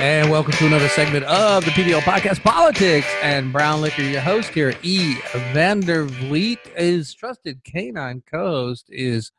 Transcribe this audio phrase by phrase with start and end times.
[0.00, 4.00] And welcome to another segment of the PBL Podcast Politics and Brown Liquor.
[4.00, 5.16] Your host here, E.
[5.52, 9.30] Vander Vliet, his trusted canine co host is,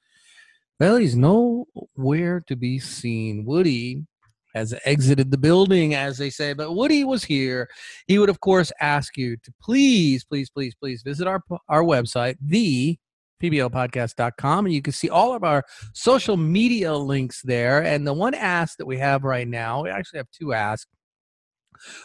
[0.80, 3.44] well, he's nowhere to be seen.
[3.44, 4.06] Woody
[4.54, 7.68] has exited the building, as they say, but Woody was here.
[8.06, 12.38] He would, of course, ask you to please, please, please, please visit our, our website,
[12.40, 13.00] the
[13.42, 15.64] pblpodcast.com and you can see all of our
[15.94, 17.84] social media links there.
[17.84, 20.88] And the one ask that we have right now we actually have two asks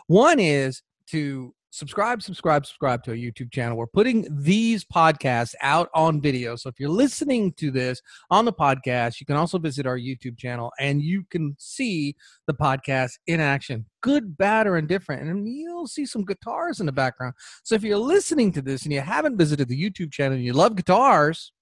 [0.06, 3.76] one is to subscribe, subscribe, subscribe to our YouTube channel.
[3.76, 6.56] We're putting these podcasts out on video.
[6.56, 10.38] So if you're listening to this on the podcast, you can also visit our YouTube
[10.38, 15.28] channel and you can see the podcast in action, good, bad, or indifferent.
[15.28, 17.34] And you'll see some guitars in the background.
[17.62, 20.54] So if you're listening to this and you haven't visited the YouTube channel and you
[20.54, 21.52] love guitars,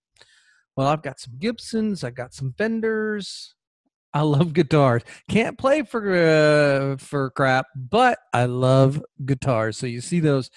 [0.76, 3.54] well, I've got some Gibsons, I've got some Fenders,
[4.14, 5.02] I love guitars.
[5.28, 9.76] Can't play for uh, for crap, but I love guitars.
[9.76, 10.50] So you see those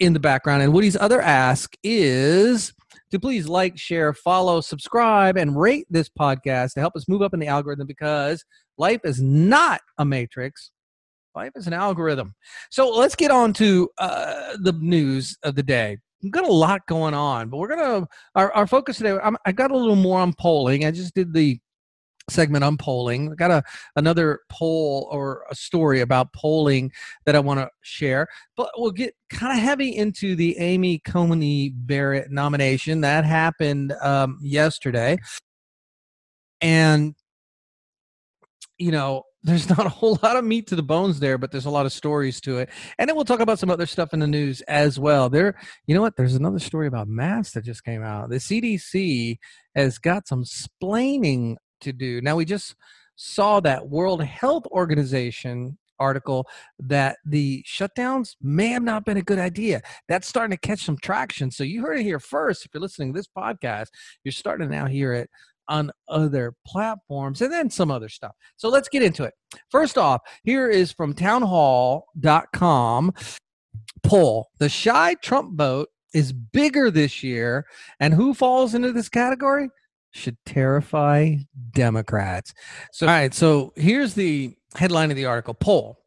[0.00, 0.62] in the background.
[0.62, 2.74] And Woody's other ask is
[3.10, 7.34] to please like, share, follow, subscribe, and rate this podcast to help us move up
[7.34, 8.44] in the algorithm because
[8.78, 10.70] life is not a matrix.
[11.34, 12.34] Life is an algorithm.
[12.70, 15.98] So let's get on to uh, the news of the day.
[16.22, 19.36] We've got a lot going on, but we're going to, our, our focus today, I'm,
[19.46, 20.84] I got a little more on polling.
[20.84, 21.58] I just did the
[22.28, 23.32] segment on polling.
[23.32, 23.62] I got a
[23.96, 26.92] another poll or a story about polling
[27.26, 31.70] that I want to share, but we'll get kind of heavy into the Amy Coney
[31.70, 35.18] Barrett nomination that happened um, yesterday,
[36.60, 37.14] and
[38.78, 39.24] you know.
[39.42, 41.86] There's not a whole lot of meat to the bones there, but there's a lot
[41.86, 42.68] of stories to it.
[42.98, 45.30] And then we'll talk about some other stuff in the news as well.
[45.30, 46.14] There, you know what?
[46.14, 48.28] There's another story about masks that just came out.
[48.28, 49.38] The CDC
[49.74, 52.20] has got some splaining to do.
[52.20, 52.74] Now, we just
[53.16, 59.38] saw that World Health Organization article that the shutdowns may have not been a good
[59.38, 59.82] idea.
[60.08, 61.50] That's starting to catch some traction.
[61.50, 62.64] So you heard it here first.
[62.64, 63.88] If you're listening to this podcast,
[64.24, 65.28] you're starting to now hear it
[65.68, 68.32] on other platforms and then some other stuff.
[68.56, 69.34] So let's get into it.
[69.70, 73.12] First off, here is from townhall.com
[74.02, 74.48] poll.
[74.58, 77.66] The shy Trump vote is bigger this year.
[78.00, 79.68] And who falls into this category?
[80.12, 81.36] Should terrify
[81.72, 82.52] Democrats.
[82.92, 83.32] So, all right.
[83.34, 85.98] So here's the headline of the article poll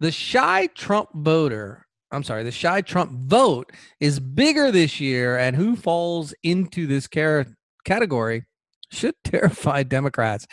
[0.00, 5.56] The shy Trump voter, I'm sorry, the shy Trump vote is bigger this year, and
[5.56, 7.46] who falls into this car-
[7.84, 8.44] category
[8.92, 10.46] should terrify Democrats.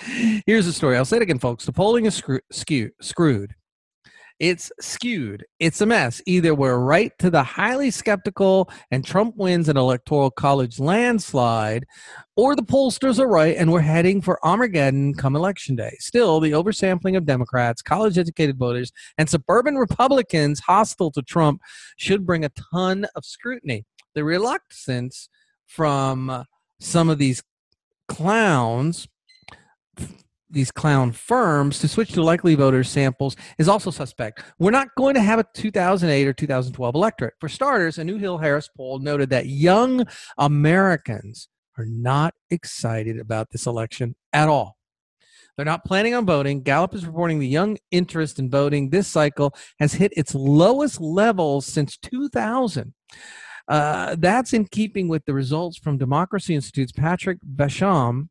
[0.46, 0.98] Here's the story.
[0.98, 1.66] I'll say it again, folks.
[1.66, 3.54] The polling is screw- skew- screwed.
[4.40, 5.46] It's skewed.
[5.60, 6.22] It's a mess.
[6.28, 11.86] Either we're right to the highly skeptical and Trump wins an electoral college landslide,
[12.36, 15.96] or the pollsters are right and we're heading for Armageddon come election day.
[16.00, 21.60] Still, the oversampling of Democrats, college educated voters, and suburban Republicans hostile to Trump
[21.98, 23.86] should bring a ton of scrutiny.
[24.14, 25.30] The reluctance
[25.66, 26.46] from
[26.80, 27.42] some of these
[28.08, 29.08] clowns
[30.50, 34.44] these clown firms to switch to likely voter samples is also suspect.
[34.60, 37.34] We're not going to have a 2008 or 2012 electorate.
[37.40, 40.06] For starters, a New Hill Harris poll noted that young
[40.38, 44.78] Americans are not excited about this election at all.
[45.56, 46.62] They're not planning on voting.
[46.62, 51.66] Gallup is reporting the young interest in voting this cycle has hit its lowest levels
[51.66, 52.94] since 2000.
[53.68, 58.30] Uh, that's in keeping with the results from Democracy Institute's Patrick Basham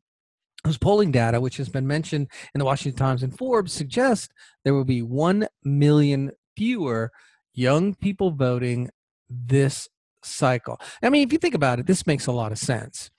[0.65, 4.29] whose polling data, which has been mentioned in the Washington Times and Forbes, suggests
[4.63, 7.11] there will be 1 million fewer
[7.53, 8.89] young people voting
[9.29, 9.87] this
[10.23, 10.79] cycle.
[11.01, 13.09] I mean, if you think about it, this makes a lot of sense.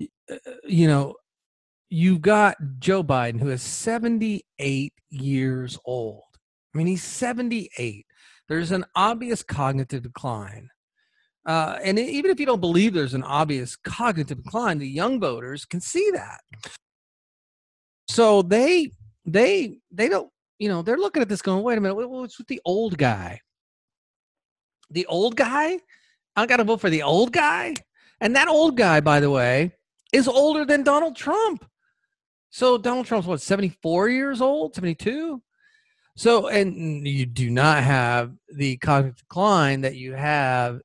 [0.00, 1.14] Uh, you know,
[1.88, 6.22] you've got Joe Biden, who is 78 years old.
[6.74, 8.06] I mean, he's 78.
[8.48, 10.70] There's an obvious cognitive decline.
[11.46, 15.64] Uh, and even if you don't believe there's an obvious cognitive decline, the young voters
[15.64, 16.40] can see that.
[18.08, 18.92] So they
[19.24, 22.48] they they don't you know they're looking at this going, wait a minute, what's with
[22.48, 23.40] the old guy?
[24.90, 25.78] The old guy?
[26.36, 27.74] I got to vote for the old guy,
[28.20, 29.72] and that old guy, by the way,
[30.12, 31.64] is older than Donald Trump.
[32.50, 35.42] So Donald Trump's what, 74 years old, 72?
[36.16, 40.80] So, and you do not have the cognitive decline that you have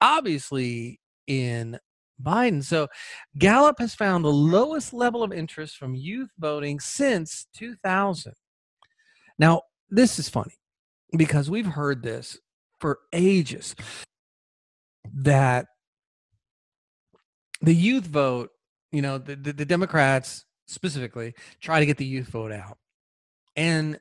[0.00, 1.78] obviously in
[2.22, 2.64] Biden.
[2.64, 2.88] So
[3.38, 8.32] Gallup has found the lowest level of interest from youth voting since 2000.
[9.38, 10.54] Now, this is funny
[11.16, 12.38] because we've heard this
[12.80, 13.74] for ages
[15.14, 15.66] that
[17.60, 18.50] the youth vote,
[18.92, 22.78] you know, the, the, the Democrats specifically try to get the youth vote out.
[23.54, 23.98] And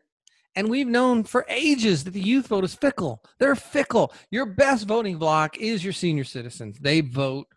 [0.56, 3.22] And we've known for ages that the youth vote is fickle.
[3.40, 4.14] They're fickle.
[4.32, 6.78] Your best voting block is your senior citizens.
[6.80, 7.48] They vote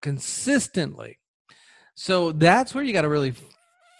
[0.00, 1.18] consistently.
[1.94, 3.34] So that's where you got to really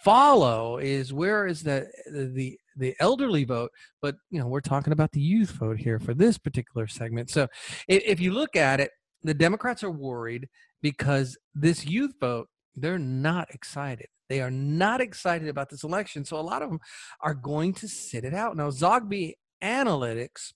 [0.03, 3.71] follow is where is the the the elderly vote
[4.01, 7.47] but you know we're talking about the youth vote here for this particular segment so
[7.87, 8.91] if, if you look at it
[9.21, 10.49] the democrats are worried
[10.81, 16.39] because this youth vote they're not excited they are not excited about this election so
[16.39, 16.79] a lot of them
[17.21, 19.33] are going to sit it out now zogby
[19.63, 20.53] analytics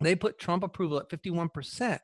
[0.00, 1.98] they put trump approval at 51%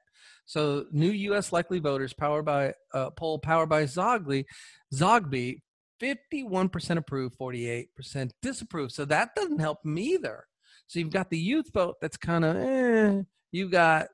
[0.48, 1.52] so new U.S.
[1.52, 4.46] likely voters powered by uh, poll powered by Zogby,
[4.94, 5.60] Zogby,
[6.02, 8.90] 51% approve, 48% disapprove.
[8.92, 10.46] So that doesn't help them either.
[10.86, 13.22] So you've got the youth vote that's kind of eh.
[13.52, 14.08] You've got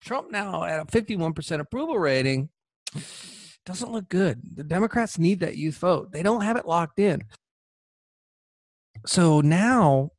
[0.00, 2.50] Trump now at a 51% approval rating.
[3.70, 4.40] Doesn't look good.
[4.56, 6.10] The Democrats need that youth vote.
[6.10, 7.22] They don't have it locked in.
[9.06, 10.10] So now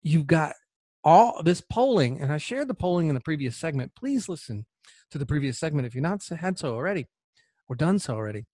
[0.00, 0.54] you've got
[1.02, 3.96] all this polling, and I shared the polling in the previous segment.
[3.96, 4.64] Please listen
[5.10, 7.08] to the previous segment if you're not had so already
[7.68, 8.46] or done so already.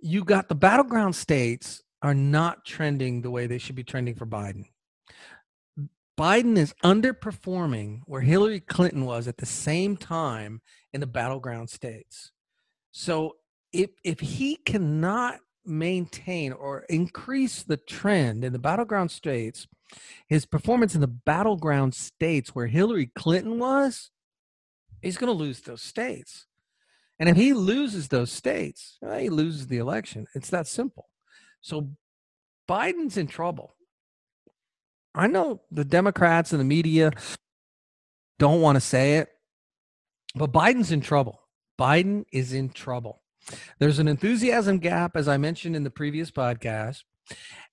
[0.00, 4.24] You got the battleground states are not trending the way they should be trending for
[4.24, 4.64] Biden.
[6.18, 10.62] Biden is underperforming where Hillary Clinton was at the same time
[10.94, 12.32] in the battleground states.
[12.90, 13.36] So
[13.72, 19.66] if if he cannot maintain or increase the trend in the battleground states,
[20.28, 24.10] his performance in the battleground states where Hillary Clinton was,
[25.02, 26.46] he's going to lose those states.
[27.18, 30.26] And if he loses those states, well, he loses the election.
[30.34, 31.08] It's that simple.
[31.60, 31.90] So
[32.68, 33.74] Biden's in trouble.
[35.14, 37.10] I know the Democrats and the media
[38.38, 39.28] don't want to say it,
[40.34, 41.40] but Biden's in trouble.
[41.78, 43.22] Biden is in trouble.
[43.78, 47.02] There's an enthusiasm gap, as I mentioned in the previous podcast,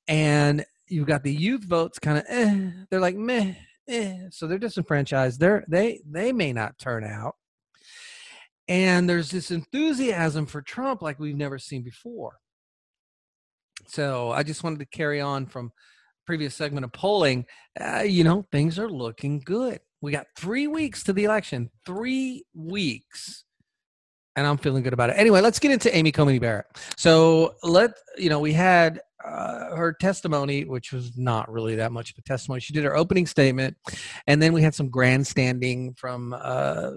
[0.07, 3.53] and you've got the youth votes kind of eh, they're like meh
[3.87, 5.39] eh, so they're disenfranchised.
[5.39, 7.35] They're they they may not turn out.
[8.67, 12.37] And there's this enthusiasm for Trump like we've never seen before.
[13.87, 15.71] So I just wanted to carry on from
[16.25, 17.45] previous segment of polling.
[17.79, 19.79] Uh, you know, things are looking good.
[19.99, 21.69] We got three weeks to the election.
[21.85, 23.43] Three weeks
[24.35, 25.13] and I'm feeling good about it.
[25.13, 26.65] Anyway, let's get into Amy Coney Barrett.
[26.97, 32.11] So let you know we had uh, her testimony, which was not really that much
[32.11, 32.59] of a testimony.
[32.59, 33.77] She did her opening statement,
[34.27, 36.91] and then we had some grandstanding from uh,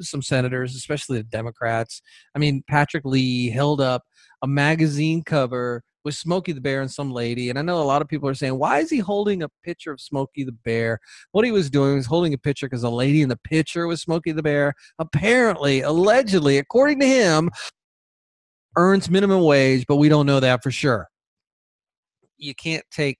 [0.00, 2.02] some senators, especially the Democrats.
[2.34, 4.04] I mean, Patrick Leahy held up
[4.42, 7.50] a magazine cover with Smokey the Bear and some lady.
[7.50, 9.92] And I know a lot of people are saying, why is he holding a picture
[9.92, 10.98] of Smokey the Bear?
[11.32, 14.02] What he was doing was holding a picture because a lady in the picture was
[14.02, 14.74] Smokey the Bear.
[14.98, 17.50] Apparently, allegedly, according to him,
[18.76, 21.08] earns minimum wage, but we don't know that for sure
[22.42, 23.18] you can't take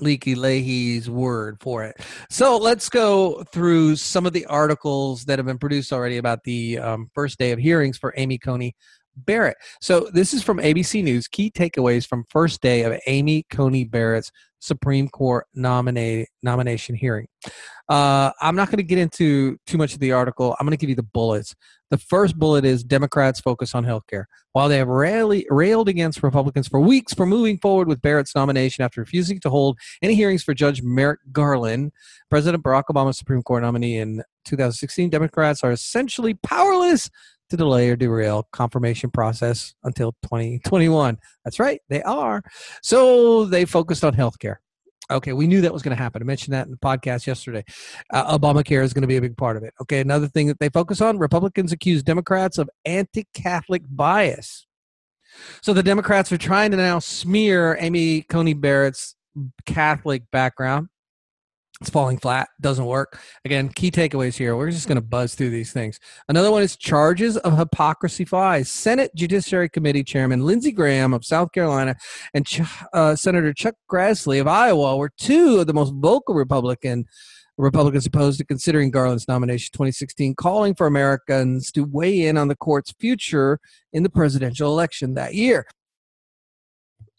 [0.00, 1.96] Leaky Leahy's word for it.
[2.28, 6.78] So let's go through some of the articles that have been produced already about the
[6.78, 8.74] um, first day of hearings for Amy Coney
[9.16, 9.56] Barrett.
[9.80, 11.28] So this is from ABC News.
[11.28, 14.30] Key takeaways from first day of Amy Coney Barrett's
[14.60, 17.28] Supreme Court nominate, nomination hearing.
[17.88, 20.56] Uh, I'm not going to get into too much of the article.
[20.58, 21.54] I'm going to give you the bullets.
[21.90, 24.26] The first bullet is Democrats focus on health care.
[24.52, 28.82] While they have rarely, railed against Republicans for weeks for moving forward with Barrett's nomination
[28.82, 31.92] after refusing to hold any hearings for Judge Merrick Garland,
[32.28, 37.08] President Barack Obama's Supreme Court nominee in 2016, Democrats are essentially powerless
[37.50, 41.18] to delay or derail confirmation process until 2021.
[41.44, 42.42] That's right, they are.
[42.82, 44.56] So they focused on healthcare.
[45.08, 46.20] Okay, we knew that was going to happen.
[46.20, 47.64] I mentioned that in the podcast yesterday.
[48.12, 49.72] Uh, Obamacare is going to be a big part of it.
[49.80, 54.66] Okay, another thing that they focus on Republicans accuse Democrats of anti Catholic bias.
[55.62, 59.14] So the Democrats are trying to now smear Amy Coney Barrett's
[59.64, 60.88] Catholic background
[61.80, 63.20] it's falling flat doesn't work.
[63.44, 66.00] Again key takeaways here we're just going to buzz through these things.
[66.28, 71.50] Another one is charges of hypocrisy flies senate judiciary committee chairman lindsey graham of south
[71.52, 71.96] carolina
[72.34, 72.46] and
[72.92, 77.04] uh, senator chuck grassley of iowa were two of the most vocal republican
[77.58, 82.56] republicans opposed to considering garland's nomination 2016 calling for americans to weigh in on the
[82.56, 83.58] court's future
[83.92, 85.66] in the presidential election that year.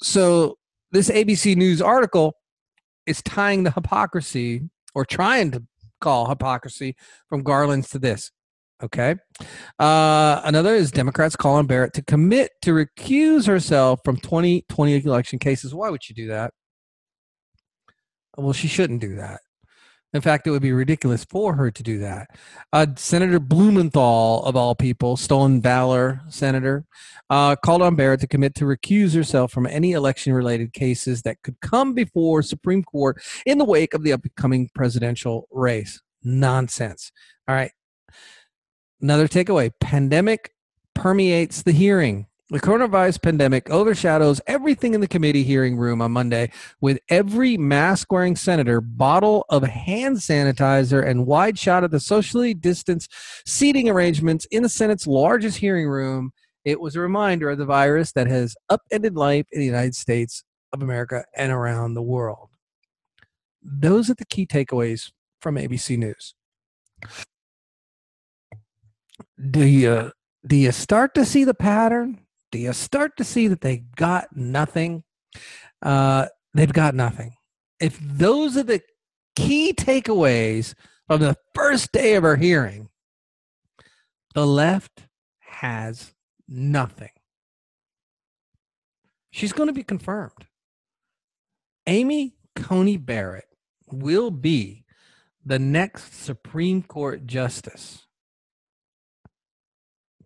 [0.01, 0.57] So
[0.91, 2.36] this abc news article
[3.07, 5.63] is tying the hypocrisy or trying to
[6.01, 6.95] call hypocrisy
[7.27, 8.31] from Garland's to this.
[8.83, 9.15] Okay.
[9.79, 15.73] Uh, another is Democrats calling Barrett to commit to recuse herself from 2020 election cases.
[15.73, 16.53] Why would she do that?
[18.37, 19.41] Well, she shouldn't do that.
[20.13, 22.29] In fact, it would be ridiculous for her to do that.
[22.71, 26.85] Uh, senator Blumenthal, of all people, stolen valor senator,
[27.29, 31.41] uh, called on Barrett to commit to recuse herself from any election related cases that
[31.43, 36.01] could come before Supreme Court in the wake of the upcoming presidential race.
[36.23, 37.11] Nonsense.
[37.47, 37.71] All right.
[39.01, 40.53] Another takeaway pandemic
[40.95, 42.26] permeates the hearing.
[42.49, 46.49] The coronavirus pandemic overshadows everything in the committee hearing room on Monday,
[46.79, 52.53] with every mask wearing senator, bottle of hand sanitizer, and wide shot of the socially
[52.53, 53.13] distanced
[53.45, 56.31] seating arrangements in the Senate's largest hearing room.
[56.63, 60.45] It was a reminder of the virus that has upended life in the United States
[60.71, 62.47] of America and around the world.
[63.61, 65.11] Those are the key takeaways
[65.41, 66.33] from ABC News.
[69.51, 70.13] Do you
[70.45, 72.21] do you start to see the pattern?
[72.61, 75.03] You start to see that they got nothing?
[75.81, 77.33] Uh, they've got nothing.
[77.79, 78.81] If those are the
[79.35, 80.73] key takeaways
[81.09, 82.89] of the first day of our hearing,
[84.33, 85.03] the left
[85.39, 86.13] has
[86.47, 87.11] nothing.
[89.31, 90.47] She's going to be confirmed.
[91.85, 93.47] Amy Coney Barrett
[93.91, 94.83] will be
[95.45, 98.06] the next Supreme Court justice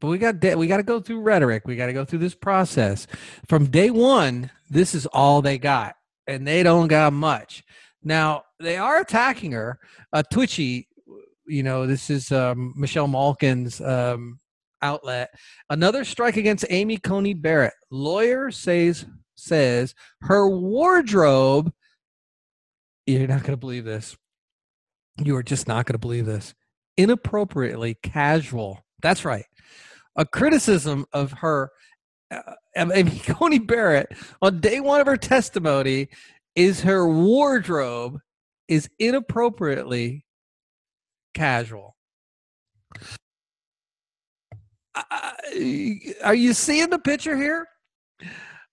[0.02, 1.68] but we got de- we got to go through rhetoric.
[1.68, 3.08] We got to go through this process.
[3.48, 5.96] From day one, this is all they got,
[6.28, 7.64] and they don't got much.
[8.04, 9.80] Now they are attacking her.
[10.12, 10.88] Uh, Twitchy,
[11.46, 14.40] you know, this is um, Michelle Malkin's um,
[14.82, 15.30] outlet.
[15.70, 17.74] Another strike against Amy Coney Barrett.
[17.92, 19.06] Lawyer says
[19.36, 21.72] says her wardrobe.
[23.06, 24.18] You're not going to believe this.
[25.24, 26.56] You are just not going to believe this.
[26.98, 28.84] Inappropriately casual.
[29.04, 29.46] That's right
[30.16, 31.72] a criticism of her,
[32.32, 32.56] uh,
[33.26, 36.10] Coney Barrett on day one of her testimony
[36.56, 38.20] is her wardrobe
[38.68, 40.26] is inappropriately
[41.34, 41.96] casual.
[44.94, 45.32] Uh,
[46.24, 47.68] are you seeing the picture here?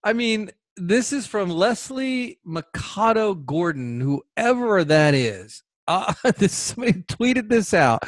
[0.03, 5.63] I mean, this is from Leslie Mercado Gordon, whoever that is.
[5.89, 8.05] Uh, this, somebody tweeted this out.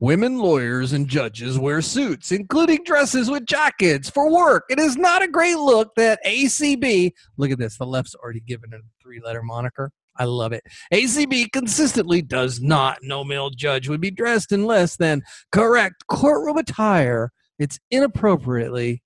[0.00, 4.64] Women lawyers and judges wear suits, including dresses with jackets for work.
[4.68, 8.74] It is not a great look that ACB, look at this, the left's already given
[8.74, 9.92] a three letter moniker.
[10.16, 10.64] I love it.
[10.92, 12.98] ACB consistently does not.
[13.00, 15.22] No male judge would be dressed in less than
[15.52, 17.30] correct courtroom attire.
[17.60, 19.02] It's inappropriately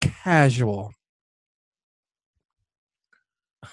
[0.00, 0.92] casual.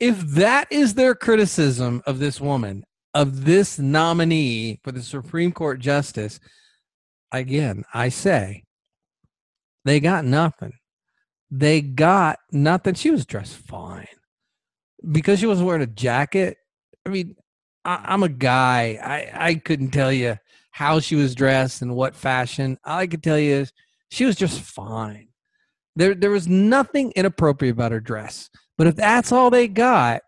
[0.00, 5.80] if that is their criticism of this woman, of this nominee for the Supreme Court
[5.80, 6.40] justice,
[7.30, 8.64] again, I say
[9.84, 10.74] they got nothing.
[11.50, 12.94] They got nothing.
[12.94, 14.06] She was dressed fine
[15.10, 16.56] because she wasn't wearing a jacket.
[17.04, 17.36] I mean,
[17.84, 18.98] I, am a guy.
[19.02, 20.38] I, I couldn't tell you
[20.70, 22.78] how she was dressed and what fashion.
[22.84, 23.72] All I could tell you is
[24.10, 25.28] she was just fine.
[25.96, 28.48] There, there was nothing inappropriate about her dress.
[28.78, 30.22] But if that's all they got,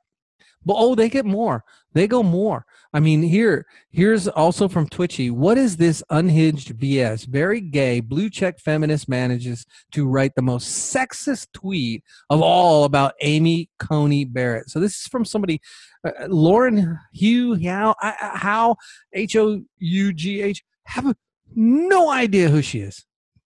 [0.65, 1.65] well, oh, they get more.
[1.93, 2.67] They go more.
[2.95, 5.29] I mean, here, here's also from Twitchy.
[5.29, 7.27] What is this unhinged BS?
[7.27, 13.15] Very gay, blue check feminist manages to write the most sexist tweet of all about
[13.21, 14.71] Amy Coney Barrett.
[14.71, 15.61] So this is from somebody,
[16.07, 18.77] uh, uh Lauren Hugh How How
[19.13, 20.63] H O U G H.
[20.85, 21.17] Have
[21.57, 23.05] no idea who she is,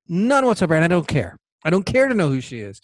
[0.09, 1.39] none whatsoever, and I don't care.
[1.65, 2.83] I don't care to know who she is.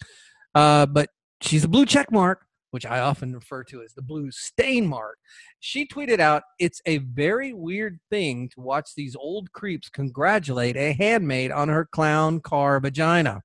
[0.55, 1.09] Uh, but
[1.41, 2.44] she's a blue check mark
[2.75, 5.17] which I often refer to as the blue stain mark.
[5.61, 10.91] She tweeted out, It's a very weird thing to watch these old creeps congratulate a
[10.91, 13.43] handmaid on her clown car vagina.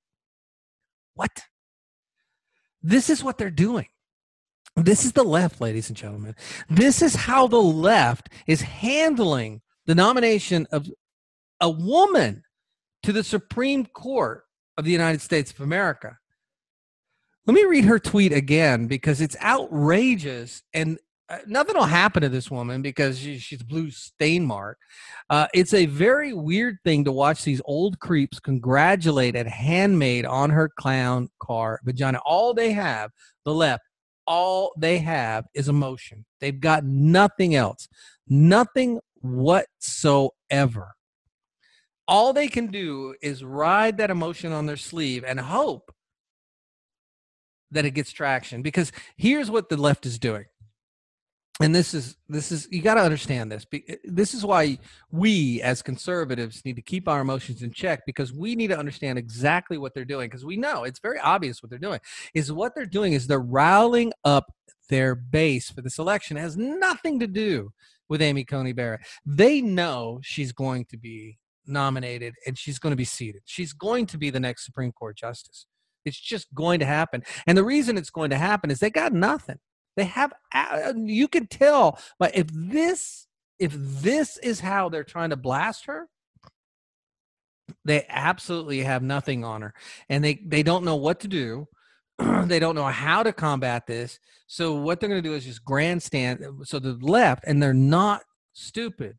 [1.15, 1.31] What?
[2.83, 3.87] This is what they're doing.
[4.75, 6.35] This is the left, ladies and gentlemen.
[6.69, 10.89] This is how the left is handling the nomination of
[11.61, 12.43] a woman
[13.05, 14.43] to the Supreme Court
[14.77, 16.19] of the United States of America.
[17.51, 22.29] Let me read her tweet again because it's outrageous and uh, nothing will happen to
[22.29, 24.79] this woman because she, she's blue stain mark.
[25.29, 30.51] Uh, it's a very weird thing to watch these old creeps congratulate a handmaid on
[30.51, 32.21] her clown car vagina.
[32.25, 33.11] All they have,
[33.45, 33.83] the left,
[34.29, 36.25] all they have is emotion.
[36.41, 37.89] They've got nothing else,
[38.29, 40.95] nothing whatsoever.
[42.07, 45.93] All they can do is ride that emotion on their sleeve and hope
[47.71, 50.45] that it gets traction because here's what the left is doing
[51.61, 54.79] and this is this is you got to understand this eh, this is why
[55.11, 59.19] we as conservatives need to keep our emotions in check because we need to understand
[59.19, 62.01] exactly what they're doing because we know it's very obvious what they're doing
[62.35, 64.53] is what they're doing is they're riling up
[64.89, 67.71] their base for this election it has nothing to do
[68.11, 69.01] with Amy Coney Barrett.
[69.25, 73.43] They know she's going to be nominated and she's going to be seated.
[73.47, 75.65] She's going to be the next Supreme Court justice.
[76.05, 77.23] It's just going to happen.
[77.47, 79.59] And the reason it's going to happen is they got nothing.
[79.97, 83.27] They have uh, you can tell but if this
[83.59, 86.09] if this is how they're trying to blast her,
[87.85, 89.75] they absolutely have nothing on her.
[90.09, 91.69] And they they don't know what to do.
[92.47, 94.19] They don't know how to combat this.
[94.47, 97.73] So what they're going to do is just grandstand uh, so the left and they're
[97.75, 99.19] not stupid.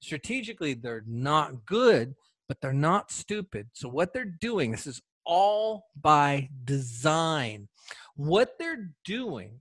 [0.00, 2.14] Strategically they're not good
[2.48, 3.68] but they're not stupid.
[3.72, 7.68] So what they're doing this is all by design
[8.14, 9.60] what they're doing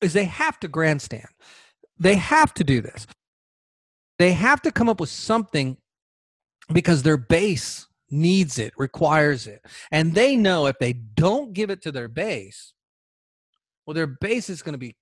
[0.00, 1.28] is they have to grandstand
[1.98, 3.06] they have to do this
[4.18, 5.76] they have to come up with something
[6.72, 9.64] because their base needs it, requires it.
[9.90, 12.72] And they know if they don't give it to their base,
[13.86, 14.96] well, their base is going to be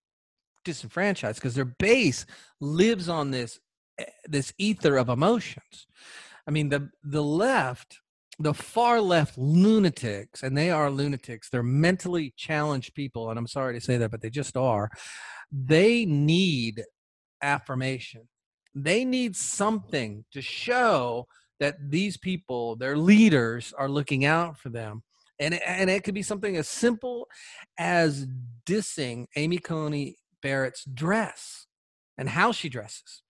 [0.64, 2.26] disenfranchised because their base
[2.60, 3.60] lives on this
[3.98, 5.86] eh, this ether of emotions.
[6.46, 8.00] I mean, the the left,
[8.38, 11.48] the far left lunatics, and they are lunatics.
[11.48, 14.90] They're mentally challenged people, and I'm sorry to say that, but they just are.
[15.50, 16.82] They need
[17.40, 18.28] affirmation.
[18.74, 21.26] They need something to show
[21.60, 25.02] that these people, their leaders, are looking out for them.
[25.38, 27.28] And and it could be something as simple
[27.78, 28.26] as
[28.66, 31.66] dissing Amy Coney Barrett's dress
[32.18, 33.22] and how she dresses,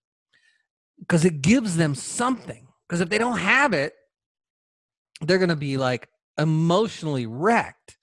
[1.01, 2.67] because it gives them something.
[2.89, 3.95] Because if they don't have it,
[5.21, 6.09] they're going to be like
[6.39, 7.97] emotionally wrecked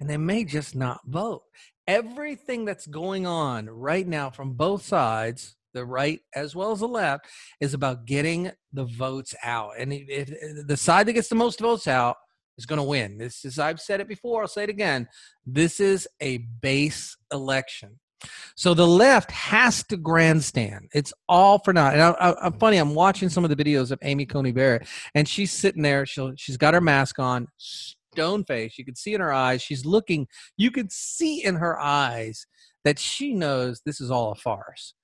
[0.00, 1.42] and they may just not vote.
[1.86, 6.88] Everything that's going on right now from both sides the right as well as the
[6.88, 7.26] left,
[7.60, 9.72] is about getting the votes out.
[9.78, 10.32] And if
[10.66, 12.16] the side that gets the most votes out
[12.58, 13.18] is going to win.
[13.18, 15.08] This is, I've said it before, I'll say it again.
[15.46, 17.98] This is a base election.
[18.56, 20.88] So the left has to grandstand.
[20.94, 21.94] It's all for naught.
[21.94, 22.76] And I, am funny.
[22.76, 26.06] I'm watching some of the videos of Amy Coney Barrett, and she's sitting there.
[26.06, 28.78] She'll she's got her mask on, stone face.
[28.78, 29.62] You can see in her eyes.
[29.62, 30.26] She's looking.
[30.56, 32.46] You can see in her eyes
[32.84, 34.94] that she knows this is all a farce.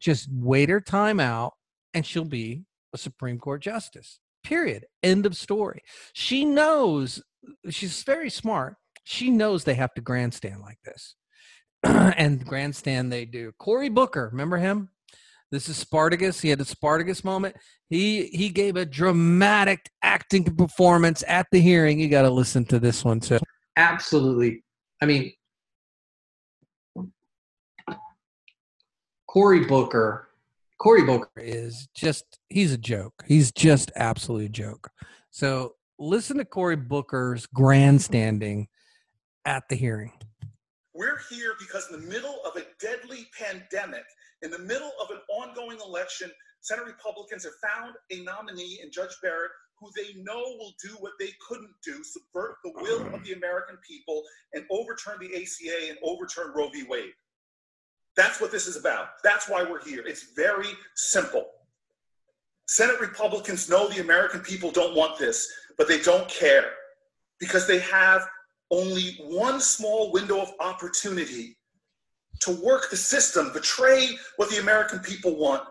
[0.00, 1.52] Just wait her time out
[1.94, 4.18] and she'll be a Supreme Court justice.
[4.42, 4.86] Period.
[5.02, 5.82] End of story.
[6.14, 7.22] She knows,
[7.68, 8.76] she's very smart.
[9.04, 11.16] She knows they have to grandstand like this.
[11.84, 13.52] and grandstand they do.
[13.58, 14.90] Cory Booker, remember him?
[15.50, 16.40] This is Spartacus.
[16.40, 17.56] He had a Spartacus moment.
[17.88, 21.98] He he gave a dramatic acting performance at the hearing.
[21.98, 23.40] You got to listen to this one too.
[23.76, 24.62] Absolutely.
[25.02, 25.32] I mean,
[29.26, 30.28] Cory Booker,
[30.78, 33.24] Cory Booker is just he's a joke.
[33.26, 34.90] He's just absolutely a joke.
[35.32, 38.68] So listen to Cory Booker's grandstanding
[39.44, 40.12] at the hearing.
[41.00, 44.04] We're here because in the middle of a deadly pandemic,
[44.42, 49.16] in the middle of an ongoing election, Senate Republicans have found a nominee in Judge
[49.22, 53.32] Barrett who they know will do what they couldn't do, subvert the will of the
[53.32, 56.84] American people and overturn the ACA and overturn Roe v.
[56.86, 57.14] Wade.
[58.14, 59.06] That's what this is about.
[59.24, 60.04] That's why we're here.
[60.06, 61.46] It's very simple.
[62.66, 66.72] Senate Republicans know the American people don't want this, but they don't care
[67.38, 68.28] because they have
[68.70, 71.56] only one small window of opportunity
[72.40, 75.62] to work the system, betray what the American people want.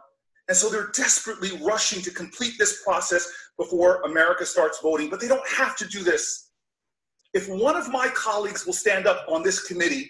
[0.48, 5.10] And so they're desperately rushing to complete this process before America starts voting.
[5.10, 6.50] But they don't have to do this.
[7.34, 10.10] If one of my colleagues will stand up on this committee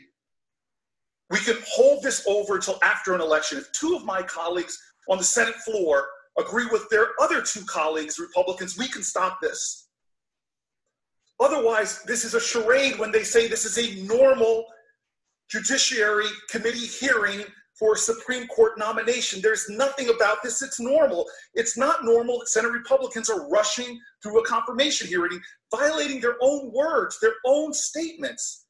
[1.29, 3.59] we can hold this over until after an election.
[3.59, 6.07] If two of my colleagues on the Senate floor
[6.39, 9.88] agree with their other two colleagues, Republicans, we can stop this.
[11.39, 14.65] Otherwise, this is a charade when they say this is a normal
[15.49, 17.43] Judiciary Committee hearing
[17.77, 19.41] for a Supreme Court nomination.
[19.41, 21.25] There's nothing about this that's normal.
[21.53, 25.39] It's not normal that Senate Republicans are rushing through a confirmation hearing,
[25.71, 28.65] violating their own words, their own statements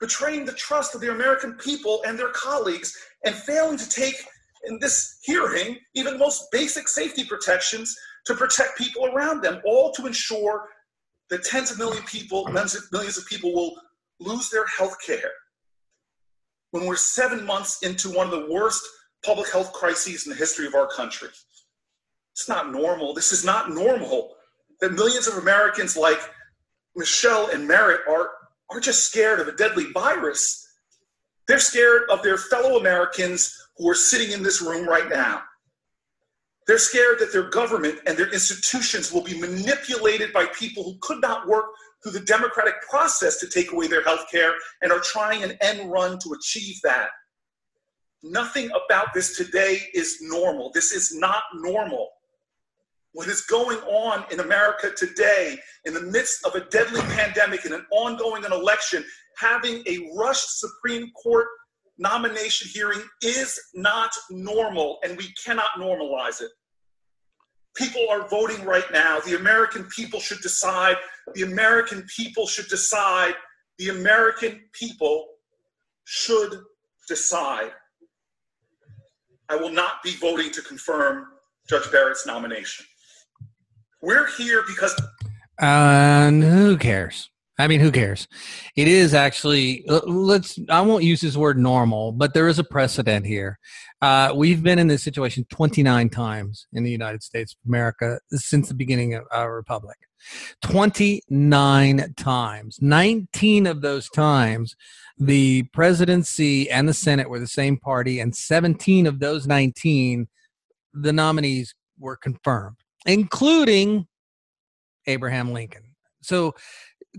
[0.00, 4.24] betraying the trust of the American people and their colleagues, and failing to take
[4.66, 7.96] in this hearing even the most basic safety protections
[8.26, 10.68] to protect people around them, all to ensure
[11.30, 13.74] that tens of million people, millions of people will
[14.20, 15.32] lose their health care.
[16.70, 18.82] When we're seven months into one of the worst
[19.24, 21.28] public health crises in the history of our country.
[22.32, 23.14] It's not normal.
[23.14, 24.34] This is not normal
[24.80, 26.20] that millions of Americans like
[26.96, 28.30] Michelle and Merritt are
[28.70, 30.66] aren't just scared of a deadly virus.
[31.46, 35.42] They're scared of their fellow Americans who are sitting in this room right now.
[36.66, 41.20] They're scared that their government and their institutions will be manipulated by people who could
[41.20, 41.66] not work
[42.02, 45.90] through the democratic process to take away their health care and are trying an end
[45.90, 47.08] run to achieve that.
[48.22, 50.70] Nothing about this today is normal.
[50.72, 52.08] This is not normal.
[53.12, 57.74] What is going on in America today, in the midst of a deadly pandemic and
[57.74, 59.04] an ongoing election,
[59.36, 61.46] having a rushed Supreme Court
[61.98, 66.50] nomination hearing is not normal, and we cannot normalize it.
[67.76, 69.18] People are voting right now.
[69.20, 70.96] The American people should decide.
[71.34, 73.34] The American people should decide.
[73.78, 75.26] The American people
[76.04, 76.60] should
[77.08, 77.72] decide.
[79.48, 81.26] I will not be voting to confirm
[81.68, 82.86] Judge Barrett's nomination.
[84.00, 84.94] We're here because.
[85.58, 87.30] And who cares?
[87.58, 88.26] I mean, who cares?
[88.76, 93.26] It is actually, let's, I won't use this word normal, but there is a precedent
[93.26, 93.58] here.
[94.02, 98.68] Uh, we've been in this situation 29 times in the United States of America since
[98.68, 99.96] the beginning of our republic.
[100.62, 102.78] 29 times.
[102.80, 104.74] 19 of those times,
[105.16, 110.26] the presidency and the Senate were the same party, and 17 of those 19,
[110.92, 114.06] the nominees were confirmed, including
[115.06, 115.94] Abraham Lincoln.
[116.22, 116.54] So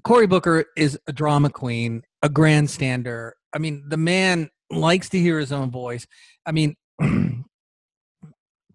[0.04, 3.32] Cory Booker is a drama queen, a grandstander.
[3.54, 6.06] I mean, the man likes to hear his own voice.
[6.46, 6.76] I mean,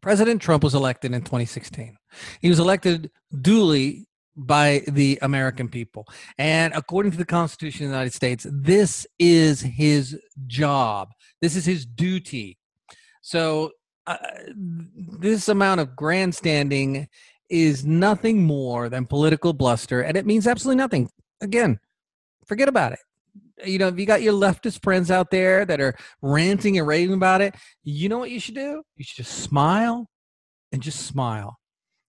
[0.01, 1.97] President Trump was elected in 2016.
[2.41, 4.07] He was elected duly
[4.37, 6.07] by the American people.
[6.39, 11.11] And according to the Constitution of the United States, this is his job,
[11.43, 12.59] this is his duty.
[13.23, 13.73] So,
[14.07, 14.17] uh,
[14.57, 17.09] this amount of grandstanding
[17.51, 21.11] is nothing more than political bluster, and it means absolutely nothing.
[21.41, 21.81] Again,
[22.47, 23.01] forget about it.
[23.65, 27.17] You know, if you got your leftist friends out there that are ranting and raving
[27.17, 28.83] about it, you know what you should do?
[28.97, 30.09] You should just smile
[30.73, 31.59] and just smile.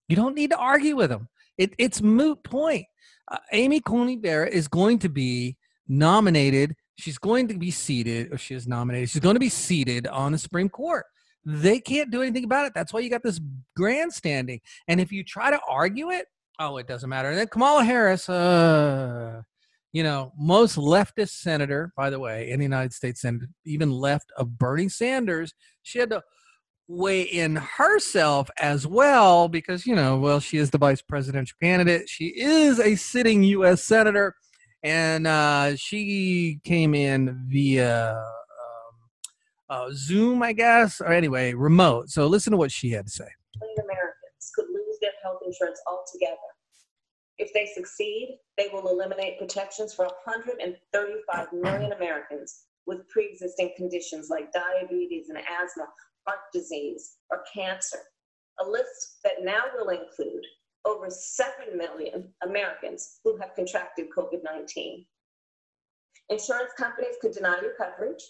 [0.07, 1.27] You don't need to argue with them.
[1.57, 2.85] It, it's moot point.
[3.29, 6.75] Uh, Amy Coney Barrett is going to be nominated.
[6.95, 9.09] She's going to be seated, or she is nominated.
[9.09, 11.05] She's going to be seated on the Supreme Court.
[11.45, 12.73] They can't do anything about it.
[12.75, 13.39] That's why you got this
[13.75, 14.61] grandstanding.
[14.87, 16.27] And if you try to argue it,
[16.59, 17.29] oh, it doesn't matter.
[17.29, 19.41] And then Kamala Harris, uh,
[19.91, 24.31] you know, most leftist senator, by the way, in the United States Senate, even left
[24.37, 26.21] of Bernie Sanders, she had to
[26.87, 32.07] weigh in herself as well because, you know, well, she is the vice presidential candidate.
[32.07, 33.83] She is a sitting U.S.
[33.83, 34.35] senator,
[34.83, 38.21] and uh, she came in via
[39.71, 42.09] uh, Zoom, I guess, or anyway, remote.
[42.09, 43.27] So listen to what she had to say.
[43.79, 46.35] Americans could lose their health insurance altogether.
[47.37, 54.27] If they succeed, they will eliminate protections for 135 million Americans with pre existing conditions
[54.29, 55.87] like diabetes and asthma,
[56.27, 57.99] heart disease, or cancer.
[58.59, 60.43] A list that now will include
[60.85, 65.05] over 7 million Americans who have contracted COVID 19.
[66.29, 68.21] Insurance companies could deny you coverage,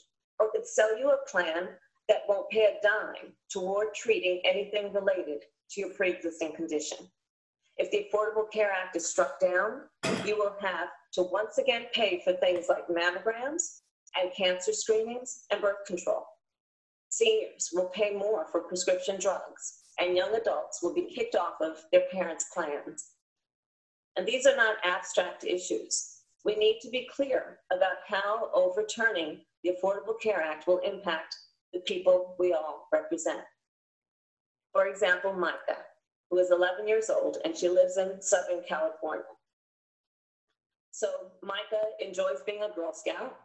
[0.41, 1.67] or could sell you a plan
[2.09, 6.97] that won't pay a dime toward treating anything related to your pre-existing condition.
[7.77, 9.83] If the Affordable Care Act is struck down,
[10.25, 13.81] you will have to once again pay for things like mammograms
[14.19, 16.25] and cancer screenings and birth control.
[17.09, 21.77] Seniors will pay more for prescription drugs, and young adults will be kicked off of
[21.91, 23.11] their parents' plans.
[24.17, 26.17] And these are not abstract issues.
[26.43, 31.35] We need to be clear about how overturning the Affordable Care Act will impact
[31.73, 33.41] the people we all represent.
[34.73, 35.85] For example, Micah,
[36.29, 39.23] who is 11 years old and she lives in Southern California.
[40.91, 41.07] So
[41.41, 43.37] Micah enjoys being a Girl Scout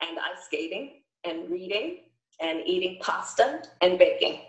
[0.00, 2.00] and ice skating and reading
[2.40, 4.40] and eating pasta and baking.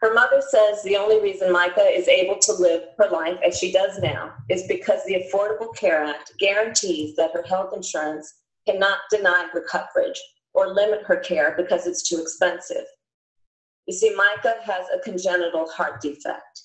[0.00, 3.70] Her mother says the only reason Micah is able to live her life as she
[3.70, 9.48] does now is because the Affordable Care Act guarantees that her health insurance cannot deny
[9.52, 10.20] her coverage
[10.54, 12.84] or limit her care because it's too expensive.
[13.86, 16.62] You see, Micah has a congenital heart defect.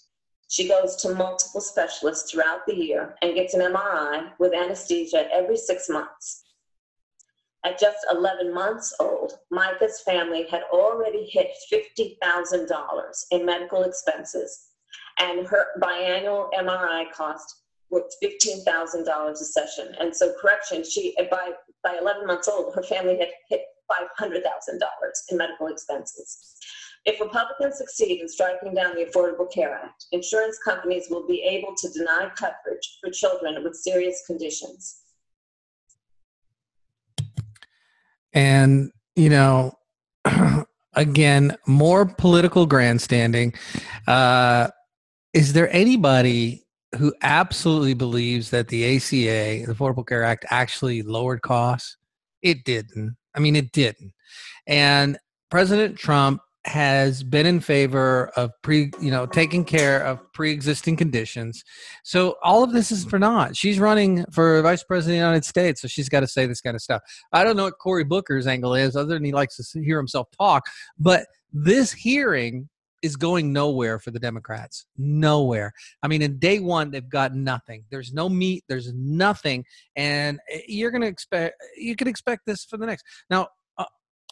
[0.49, 5.57] She goes to multiple specialists throughout the year and gets an MRI with anesthesia every
[5.57, 6.43] six months.
[7.65, 14.67] At just 11 months old, Micah's family had already hit $50,000 in medical expenses,
[15.19, 19.95] and her biannual MRI cost was $15,000 a session.
[19.99, 21.51] And so, correction, she by
[21.83, 23.61] by 11 months old, her family had hit
[24.19, 24.41] $500,000
[25.29, 26.57] in medical expenses.
[27.05, 31.73] If Republicans succeed in striking down the Affordable Care Act, insurance companies will be able
[31.77, 35.03] to deny coverage for children with serious conditions.
[38.33, 39.77] And, you know,
[40.93, 43.53] again, more political grandstanding.
[44.05, 44.67] Uh,
[45.33, 46.66] is there anybody
[46.97, 51.97] who absolutely believes that the ACA, the Affordable Care Act, actually lowered costs.
[52.41, 53.15] It didn't.
[53.35, 54.13] I mean, it didn't.
[54.67, 55.17] And
[55.49, 61.63] President Trump has been in favor of pre you know taking care of pre-existing conditions
[62.03, 65.45] so all of this is for naught she's running for vice president of the united
[65.45, 68.03] states so she's got to say this kind of stuff i don't know what cory
[68.03, 70.65] booker's angle is other than he likes to hear himself talk
[70.99, 72.67] but this hearing
[73.03, 75.71] is going nowhere for the democrats nowhere
[76.03, 79.63] i mean in day one they've got nothing there's no meat there's nothing
[79.95, 83.47] and eh, you're to expect you can expect this for the next now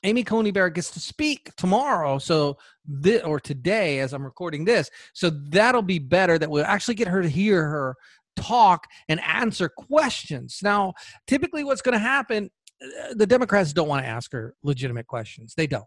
[0.06, 4.90] Amy Coney Barrett gets to speak tomorrow, so this, or today as I'm recording this.
[5.14, 6.38] So that'll be better.
[6.38, 7.96] That we'll actually get her to hear her
[8.36, 10.60] talk and answer questions.
[10.62, 10.94] Now,
[11.28, 12.52] typically, what's going to happen?
[12.84, 15.54] Uh, the Democrats don't want to ask her legitimate questions.
[15.56, 15.86] They don't.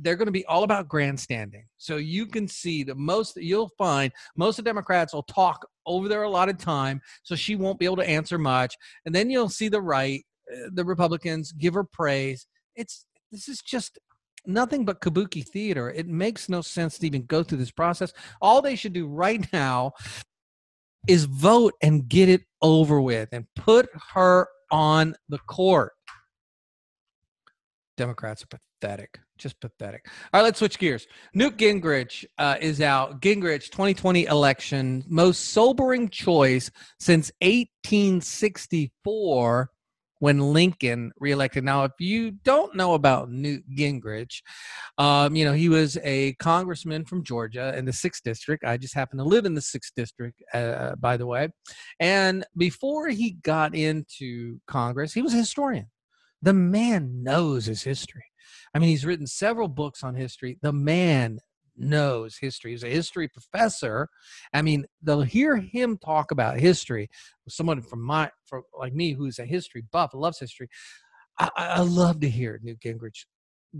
[0.00, 1.66] They're going to be all about grandstanding.
[1.76, 6.08] So you can see the most you'll find most of the Democrats will talk over
[6.08, 8.76] their allotted time, so she won't be able to answer much.
[9.04, 12.46] And then you'll see the right, uh, the Republicans give her praise.
[12.76, 13.98] It's this is just
[14.46, 15.90] nothing but kabuki theater.
[15.90, 18.12] It makes no sense to even go through this process.
[18.40, 19.92] All they should do right now
[21.06, 25.92] is vote and get it over with and put her on the court.
[27.96, 29.20] Democrats are pathetic.
[29.38, 30.06] Just pathetic.
[30.32, 31.06] All right, let's switch gears.
[31.32, 33.20] Newt Gingrich uh, is out.
[33.20, 39.70] Gingrich, 2020 election, most sobering choice since 1864
[40.24, 41.64] when Lincoln reelected.
[41.64, 44.40] Now, if you don't know about Newt Gingrich,
[44.96, 48.64] um, you know, he was a congressman from Georgia in the 6th District.
[48.64, 51.48] I just happen to live in the 6th District, uh, by the way.
[52.00, 55.86] And before he got into Congress, he was a historian.
[56.44, 58.24] The man knows his history.
[58.74, 60.58] I mean, he's written several books on history.
[60.60, 61.38] The man
[61.74, 62.72] knows history.
[62.72, 64.08] He's a history professor.
[64.52, 67.08] I mean, they'll hear him talk about history.
[67.48, 70.68] Someone from my, for like me, who's a history buff, loves history.
[71.38, 73.24] I, I love to hear Newt Gingrich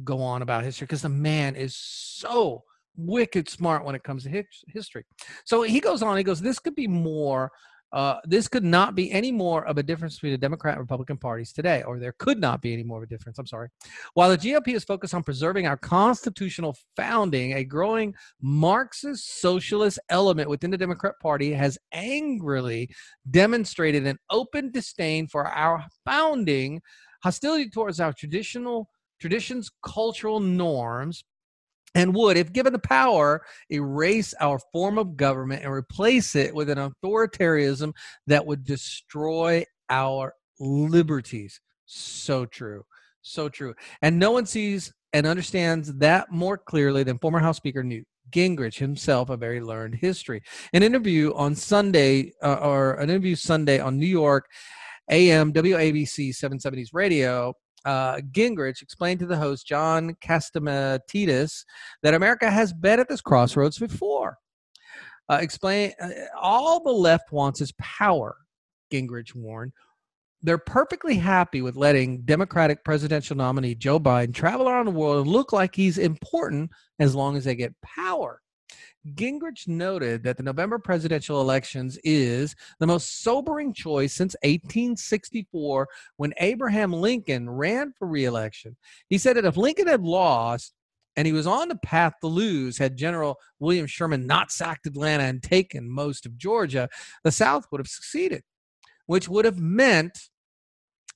[0.02, 2.62] go on about history because the man is so
[2.96, 5.04] wicked smart when it comes to history.
[5.44, 6.16] So he goes on.
[6.16, 7.52] He goes, "This could be more
[7.94, 11.16] uh, this could not be any more of a difference between the Democrat and Republican
[11.16, 13.38] parties today, or there could not be any more of a difference.
[13.38, 13.68] I'm sorry.
[14.14, 20.50] While the GOP is focused on preserving our constitutional founding, a growing Marxist socialist element
[20.50, 22.90] within the Democrat Party has angrily
[23.30, 26.82] demonstrated an open disdain for our founding,
[27.22, 28.88] hostility towards our traditional
[29.20, 31.22] traditions, cultural norms,
[31.94, 36.68] and would, if given the power, erase our form of government and replace it with
[36.68, 37.92] an authoritarianism
[38.26, 41.60] that would destroy our liberties.
[41.86, 42.84] So true.
[43.22, 43.74] So true.
[44.02, 48.78] And no one sees and understands that more clearly than former House Speaker Newt Gingrich
[48.78, 50.42] himself, a very learned history.
[50.72, 54.46] An interview on Sunday, uh, or an interview Sunday on New York
[55.10, 57.54] AM WABC 770s radio,
[57.84, 61.64] uh, Gingrich explained to the host, John Catsimatidis,
[62.02, 64.38] that America has been at this crossroads before.
[65.28, 66.08] Uh, explain uh,
[66.40, 68.36] all the left wants is power,
[68.92, 69.72] Gingrich warned.
[70.42, 75.32] They're perfectly happy with letting Democratic presidential nominee Joe Biden travel around the world and
[75.32, 78.42] look like he's important as long as they get power.
[79.12, 86.32] Gingrich noted that the November presidential elections is the most sobering choice since 1864 when
[86.38, 88.76] Abraham Lincoln ran for reelection.
[89.08, 90.72] He said that if Lincoln had lost,
[91.16, 95.24] and he was on the path to lose had General William Sherman not sacked Atlanta
[95.24, 96.88] and taken most of Georgia,
[97.22, 98.42] the South would have succeeded,
[99.06, 100.18] which would have meant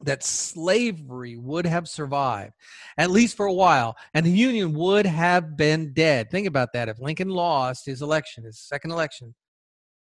[0.00, 2.52] that slavery would have survived,
[2.98, 6.30] at least for a while, and the Union would have been dead.
[6.30, 6.88] Think about that.
[6.88, 9.34] If Lincoln lost his election, his second election,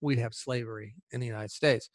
[0.01, 1.89] we'd have slavery in the United States.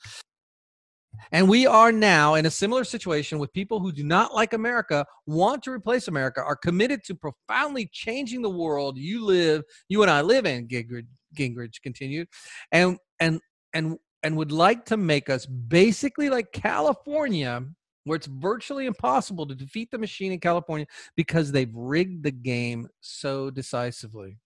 [1.30, 5.04] And we are now in a similar situation with people who do not like America,
[5.26, 10.10] want to replace America, are committed to profoundly changing the world you live, you and
[10.10, 12.28] I live in, Gingrich, continued,
[12.72, 13.40] and and
[13.74, 17.62] and and would like to make us basically like California
[18.04, 20.86] where it's virtually impossible to defeat the machine in California
[21.16, 24.38] because they've rigged the game so decisively.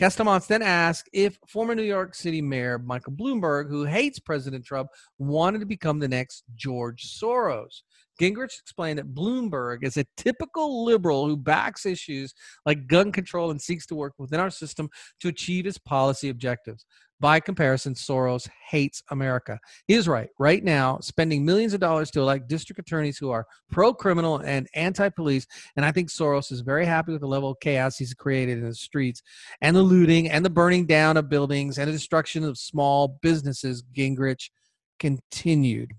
[0.00, 4.88] Catsimatidis then asked if former New York City Mayor Michael Bloomberg, who hates President Trump,
[5.18, 7.82] wanted to become the next George Soros.
[8.20, 13.60] Gingrich explained that Bloomberg is a typical liberal who backs issues like gun control and
[13.60, 14.88] seeks to work within our system
[15.20, 16.86] to achieve his policy objectives.
[17.22, 19.60] By comparison, Soros hates America.
[19.86, 20.28] He is right.
[20.40, 24.66] Right now, spending millions of dollars to elect district attorneys who are pro criminal and
[24.74, 25.46] anti police.
[25.76, 28.64] And I think Soros is very happy with the level of chaos he's created in
[28.64, 29.22] the streets
[29.60, 33.84] and the looting and the burning down of buildings and the destruction of small businesses,
[33.96, 34.50] Gingrich
[34.98, 35.92] continued.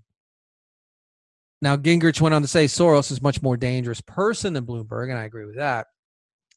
[1.62, 5.18] Now, Gingrich went on to say Soros is much more dangerous person than Bloomberg, and
[5.18, 5.86] I agree with that.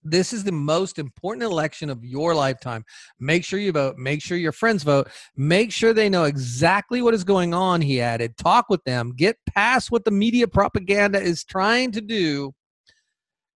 [0.09, 2.85] This is the most important election of your lifetime.
[3.19, 3.97] Make sure you vote.
[3.97, 5.09] Make sure your friends vote.
[5.35, 8.37] Make sure they know exactly what is going on, he added.
[8.37, 9.13] Talk with them.
[9.15, 12.53] Get past what the media propaganda is trying to do.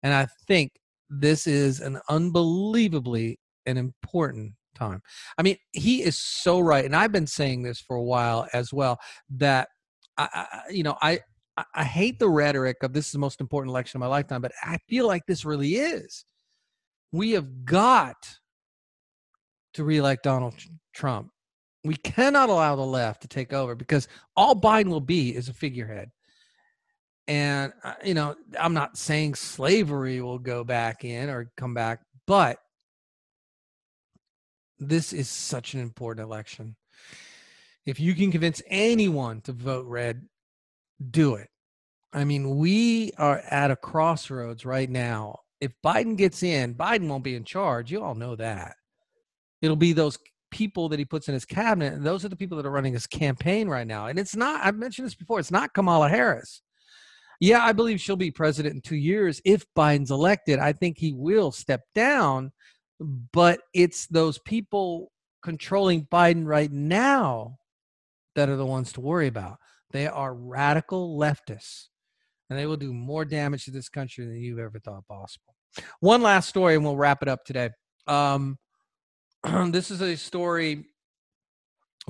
[0.04, 0.74] And I think
[1.10, 5.02] this is an unbelievably an important time.
[5.38, 6.84] I mean, he is so right.
[6.84, 9.00] And I've been saying this for a while as well
[9.38, 9.70] that
[10.18, 11.20] I, I you know, I
[11.76, 14.54] I hate the rhetoric of this is the most important election of my lifetime, but
[14.64, 16.26] I feel like this really is
[17.12, 18.38] we have got
[19.74, 20.56] to reelect Donald
[20.94, 21.30] Trump.
[21.84, 25.54] We cannot allow the left to take over because all Biden will be is a
[25.54, 26.12] figurehead.
[27.28, 32.02] And, uh, you know, I'm not saying slavery will go back in or come back,
[32.28, 32.58] but
[34.80, 36.76] this is such an important election.
[37.86, 40.28] If you can convince anyone to vote red,
[41.10, 41.50] do it.
[42.14, 47.24] I mean, we are at a crossroads right now if Biden gets in, Biden won't
[47.24, 47.92] be in charge.
[47.92, 48.76] You all know that.
[49.62, 50.18] It'll be those
[50.50, 52.94] people that he puts in his cabinet, and those are the people that are running
[52.94, 54.08] his campaign right now.
[54.08, 56.62] And it's not, I've mentioned this before, it's not Kamala Harris.
[57.40, 60.60] Yeah, I believe she'll be president in two years if Biden's elected.
[60.60, 62.52] I think he will step down,
[63.00, 67.58] but it's those people controlling Biden right now
[68.36, 69.58] that are the ones to worry about.
[69.92, 71.88] They are radical leftists,
[72.52, 75.56] and they will do more damage to this country than you've ever thought possible.
[76.02, 77.70] One last story, and we'll wrap it up today.
[78.08, 78.60] Um,
[79.70, 80.84] this is a story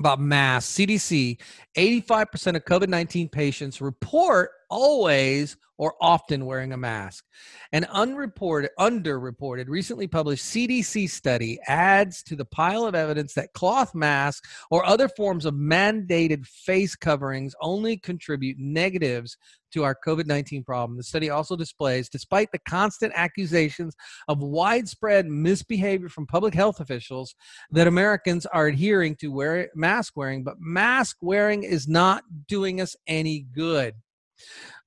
[0.00, 0.66] about mass.
[0.66, 1.38] CDC
[1.76, 7.24] 85% of COVID 19 patients report always or often wearing a mask.
[7.72, 13.94] An unreported, underreported, recently published CDC study adds to the pile of evidence that cloth
[13.94, 19.36] masks or other forms of mandated face coverings only contribute negatives
[19.72, 20.96] to our COVID 19 problem.
[20.96, 23.94] The study also displays, despite the constant accusations
[24.28, 27.34] of widespread misbehavior from public health officials,
[27.72, 32.96] that Americans are adhering to wear, mask wearing, but mask wearing is not doing us
[33.06, 33.94] any good.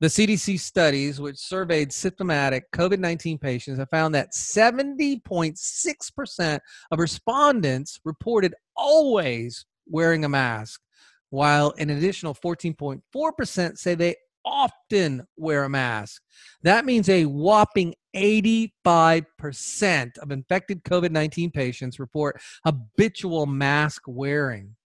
[0.01, 6.59] The CDC studies, which surveyed symptomatic COVID 19 patients, have found that 70.6%
[6.91, 10.81] of respondents reported always wearing a mask,
[11.29, 14.15] while an additional 14.4% say they
[14.45, 16.21] often wear a mask.
[16.61, 24.75] That means a whopping 85% of infected COVID 19 patients report habitual mask wearing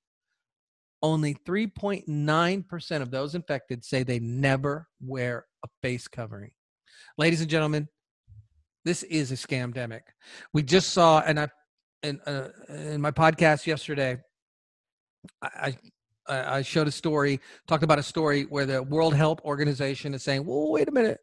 [1.02, 6.50] only 3.9% of those infected say they never wear a face covering.
[7.16, 7.88] Ladies and gentlemen,
[8.84, 10.02] this is a scamdemic.
[10.52, 11.48] We just saw, and I,
[12.02, 14.18] in, uh, in my podcast yesterday,
[15.42, 15.76] I,
[16.28, 20.46] I showed a story, talked about a story where the World Health Organization is saying,
[20.46, 21.20] well, wait a minute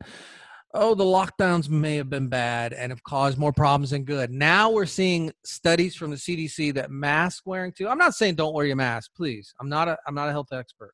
[0.73, 4.32] oh, the lockdowns may have been bad and have caused more problems than good.
[4.32, 7.88] Now we're seeing studies from the CDC that mask wearing too.
[7.88, 9.53] I'm not saying don't wear your mask, please.
[9.60, 10.93] I'm not a I'm not a health expert.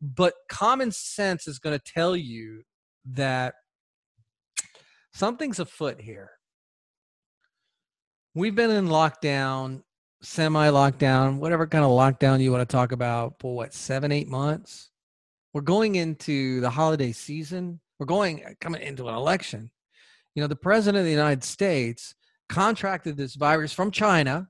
[0.00, 2.62] But common sense is going to tell you
[3.12, 3.54] that
[5.14, 6.30] something's afoot here.
[8.34, 9.82] We've been in lockdown,
[10.22, 14.28] semi lockdown, whatever kind of lockdown you want to talk about for what, seven, eight
[14.28, 14.90] months?
[15.52, 19.70] We're going into the holiday season we're going uh, coming into an election.
[20.34, 22.16] You know, the president of the United States
[22.48, 24.48] contracted this virus from China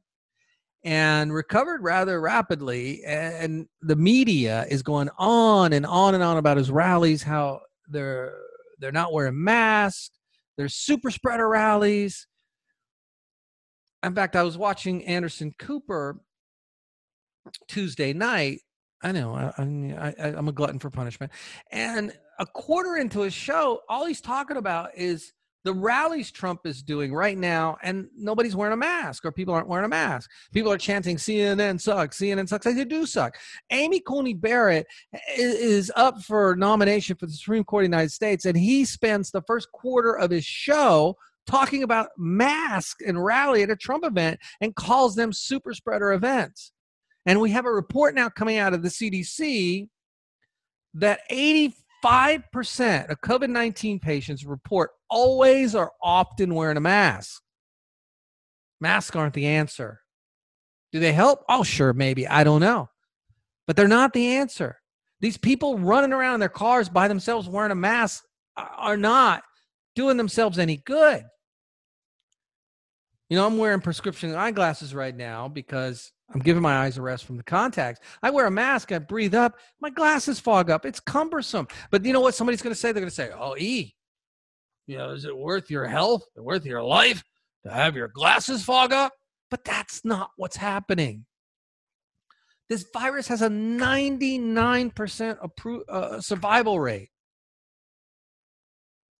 [0.84, 3.02] and recovered rather rapidly.
[3.04, 8.32] And the media is going on and on and on about his rallies, how they're
[8.78, 10.18] they're not wearing masks,
[10.56, 12.26] there's super spreader rallies.
[14.02, 16.18] In fact, I was watching Anderson Cooper
[17.68, 18.60] Tuesday night.
[19.02, 21.32] I know I, I, I, I'm a glutton for punishment,
[21.70, 25.32] and a quarter into his show, all he's talking about is
[25.64, 29.68] the rallies Trump is doing right now, and nobody's wearing a mask, or people aren't
[29.68, 30.28] wearing a mask.
[30.52, 32.64] People are chanting CNN sucks, CNN sucks.
[32.64, 33.38] They do suck.
[33.70, 34.86] Amy Coney Barrett
[35.36, 39.30] is up for nomination for the Supreme Court of the United States, and he spends
[39.30, 41.16] the first quarter of his show
[41.46, 46.72] talking about mask and rally at a Trump event and calls them super spreader events.
[47.26, 49.88] And we have a report now coming out of the CDC
[50.94, 57.42] that 80 5% of COVID 19 patients report always or often wearing a mask.
[58.80, 60.00] Masks aren't the answer.
[60.92, 61.44] Do they help?
[61.48, 62.26] Oh, sure, maybe.
[62.26, 62.88] I don't know.
[63.66, 64.78] But they're not the answer.
[65.20, 68.24] These people running around in their cars by themselves wearing a mask
[68.56, 69.44] are not
[69.94, 71.22] doing themselves any good.
[73.30, 77.24] You know, I'm wearing prescription eyeglasses right now because I'm giving my eyes a rest
[77.24, 78.00] from the contacts.
[78.22, 80.86] I wear a mask, I breathe up, my glasses fog up.
[80.86, 81.68] It's cumbersome.
[81.90, 82.92] But you know what somebody's going to say?
[82.92, 83.94] They're going to say, oh, E,
[84.86, 87.22] You know, is it worth your health, worth your life
[87.64, 89.12] to have your glasses fog up?
[89.50, 91.26] But that's not what's happening.
[92.68, 97.10] This virus has a 99% appro- uh, survival rate.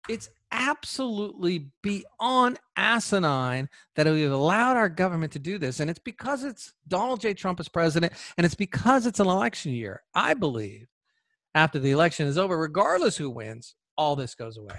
[0.09, 5.81] It's absolutely beyond asinine that we've allowed our government to do this.
[5.81, 7.35] And it's because it's Donald J.
[7.35, 10.03] Trump as president, and it's because it's an election year.
[10.15, 10.87] I believe
[11.55, 14.79] after the election is over, regardless who wins, all this goes away.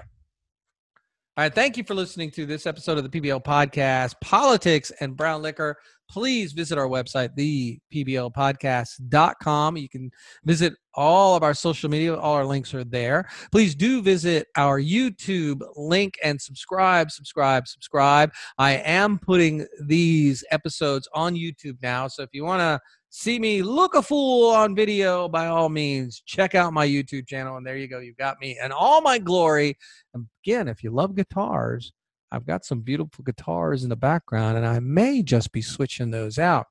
[1.35, 1.51] All right.
[1.51, 5.75] Thank you for listening to this episode of the PBL podcast, Politics and Brown Liquor.
[6.07, 7.29] Please visit our website,
[7.91, 9.77] thepblpodcast.com.
[9.77, 10.11] You can
[10.45, 12.15] visit all of our social media.
[12.15, 13.27] All our links are there.
[13.51, 18.31] Please do visit our YouTube link and subscribe, subscribe, subscribe.
[18.59, 22.07] I am putting these episodes on YouTube now.
[22.09, 22.79] So if you want to
[23.15, 27.57] see me look a fool on video, by all means, check out my YouTube channel.
[27.57, 27.99] And there you go.
[27.99, 29.77] You've got me and all my glory.
[30.15, 31.93] And Again, if you love guitars,
[32.31, 36.39] I've got some beautiful guitars in the background, and I may just be switching those
[36.39, 36.65] out.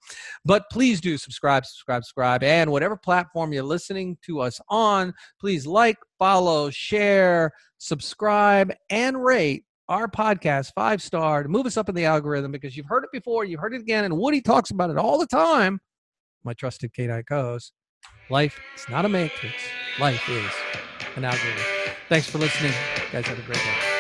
[0.45, 2.43] But please do subscribe, subscribe, subscribe.
[2.43, 9.65] And whatever platform you're listening to us on, please like, follow, share, subscribe, and rate
[9.89, 13.11] our podcast five star to move us up in the algorithm because you've heard it
[13.13, 15.81] before, you've heard it again, and Woody talks about it all the time
[16.45, 17.73] my trusted K9 co-host.
[18.31, 19.55] Life is not a matrix.
[20.01, 20.53] Life is
[21.17, 21.65] an algorithm.
[22.09, 22.73] Thanks for listening.
[22.73, 23.92] You guys have a great day.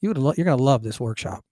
[0.00, 1.42] You would lo- you're going to love this workshop.